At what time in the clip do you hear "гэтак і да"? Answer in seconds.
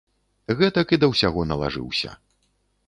0.61-1.11